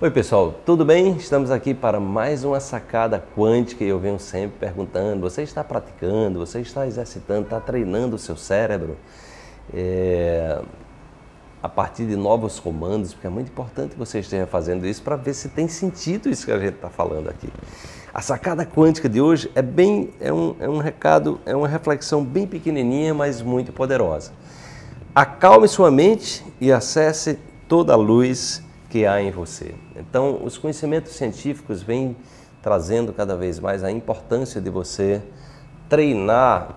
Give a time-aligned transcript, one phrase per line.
[0.00, 1.16] Oi pessoal, tudo bem?
[1.16, 6.40] Estamos aqui para mais uma sacada quântica e eu venho sempre perguntando: você está praticando,
[6.40, 8.96] você está exercitando, está treinando o seu cérebro
[9.72, 10.60] é,
[11.62, 13.14] a partir de novos comandos?
[13.14, 16.44] Porque é muito importante que você esteja fazendo isso para ver se tem sentido isso
[16.44, 17.48] que a gente está falando aqui.
[18.12, 22.24] A sacada quântica de hoje é bem, é um, é um recado, é uma reflexão
[22.24, 24.32] bem pequenininha, mas muito poderosa.
[25.14, 27.38] Acalme sua mente e acesse
[27.68, 28.63] toda a luz
[28.94, 29.74] que há em você.
[29.96, 32.16] Então, os conhecimentos científicos vêm
[32.62, 35.20] trazendo cada vez mais a importância de você
[35.88, 36.76] treinar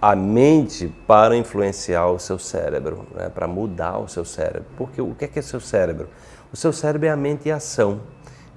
[0.00, 3.28] a mente para influenciar o seu cérebro, né?
[3.28, 4.64] para mudar o seu cérebro.
[4.74, 6.08] Porque o que é, que é seu cérebro?
[6.50, 8.00] O seu cérebro é a mente e a ação.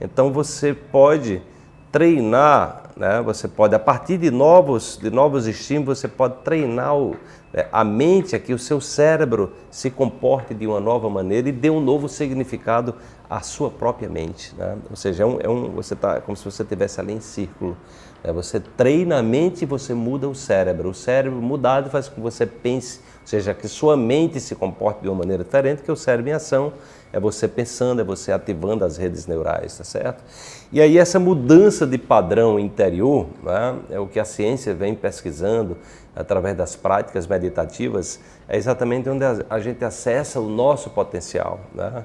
[0.00, 1.42] Então você pode
[1.90, 3.20] treinar, né?
[3.20, 7.14] você pode, a partir de novos, de novos estímulos, você pode treinar o,
[7.52, 11.70] é, a mente, aqui, o seu cérebro se comporte de uma nova maneira e dê
[11.70, 12.94] um novo significado
[13.28, 14.54] à sua própria mente.
[14.56, 14.76] Né?
[14.90, 17.76] Ou seja, é um, é um você está como se você estivesse ali em círculo.
[18.22, 18.32] Né?
[18.32, 20.90] Você treina a mente e você muda o cérebro.
[20.90, 25.00] O cérebro mudado faz com que você pense, ou seja, que sua mente se comporte
[25.02, 26.72] de uma maneira diferente, que o cérebro em ação
[27.12, 30.22] é você pensando, é você ativando as redes neurais, tá certo?
[30.70, 35.76] E aí essa mudança de padrão interior, né, é o que a ciência vem pesquisando
[36.14, 41.60] através das práticas meditativas, é exatamente onde a gente acessa o nosso potencial.
[41.74, 42.04] Né?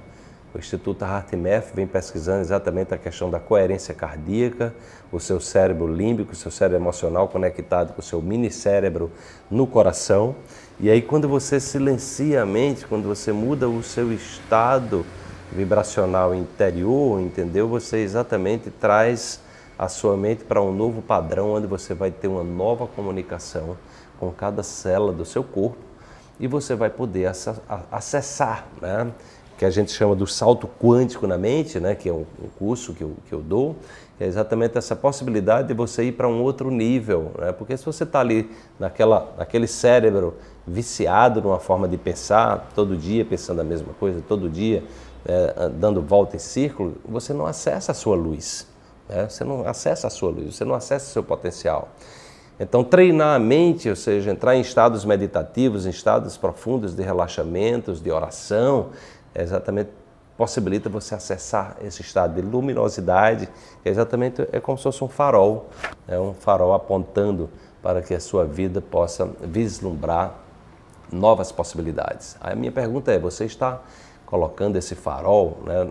[0.53, 4.73] O Instituto HeartMath vem pesquisando exatamente a questão da coerência cardíaca,
[5.11, 9.11] o seu cérebro límbico, o seu cérebro emocional conectado com o seu mini cérebro
[9.49, 10.35] no coração.
[10.79, 15.05] E aí quando você silencia a mente, quando você muda o seu estado
[15.53, 17.67] vibracional interior, entendeu?
[17.69, 19.39] Você exatamente traz
[19.81, 23.75] a sua mente para um novo padrão onde você vai ter uma nova comunicação
[24.19, 25.79] com cada célula do seu corpo
[26.39, 27.31] e você vai poder
[27.91, 29.11] acessar, né?
[29.57, 31.95] que a gente chama do salto quântico na mente, né?
[31.95, 32.25] que é um,
[32.59, 33.75] curso que eu, que eu dou,
[34.19, 37.31] é exatamente essa possibilidade de você ir para um outro nível.
[37.39, 37.51] Né?
[37.51, 40.35] Porque se você está ali naquela, naquele cérebro
[40.65, 44.83] viciado numa forma de pensar, todo dia pensando a mesma coisa, todo dia
[45.25, 48.69] é, dando volta em círculo, você não acessa a sua luz.
[49.11, 49.27] Né?
[49.29, 51.89] Você não acessa a sua luz, você não acessa o seu potencial.
[52.59, 58.01] Então, treinar a mente, ou seja, entrar em estados meditativos, em estados profundos de relaxamentos,
[58.01, 58.89] de oração,
[59.35, 59.89] é exatamente
[60.37, 63.47] possibilita você acessar esse estado de luminosidade,
[63.83, 65.67] que é exatamente é como se fosse um farol,
[66.07, 67.49] é um farol apontando
[67.81, 70.35] para que a sua vida possa vislumbrar
[71.11, 72.37] novas possibilidades.
[72.39, 73.81] a minha pergunta é: você está
[74.25, 75.89] colocando esse farol, né?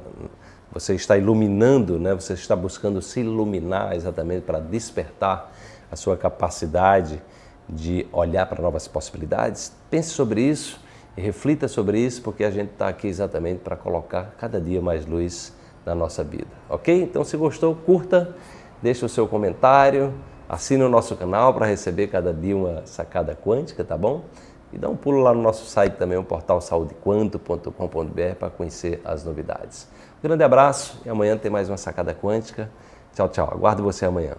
[0.72, 2.14] Você está iluminando, né?
[2.14, 5.53] você está buscando se iluminar exatamente para despertar
[5.91, 7.20] a sua capacidade
[7.69, 9.72] de olhar para novas possibilidades.
[9.91, 10.81] Pense sobre isso
[11.16, 15.06] e reflita sobre isso, porque a gente está aqui exatamente para colocar cada dia mais
[15.06, 15.53] luz
[15.84, 17.02] na nossa vida, ok?
[17.02, 18.34] Então, se gostou, curta,
[18.82, 20.12] deixe o seu comentário,
[20.48, 24.25] assine o nosso canal para receber cada dia uma sacada quântica, tá bom?
[24.72, 29.25] E dá um pulo lá no nosso site também, o portal saudequanto.com.br para conhecer as
[29.25, 29.88] novidades.
[30.19, 32.70] Um grande abraço e amanhã tem mais uma sacada quântica.
[33.14, 33.50] Tchau, tchau.
[33.53, 34.34] Aguardo você amanhã.